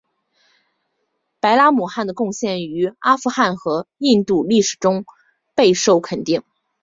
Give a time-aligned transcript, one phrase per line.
[1.39, 5.05] 白拉姆汗的贡献于阿富汗和印度历史中
[5.53, 6.41] 备受肯定。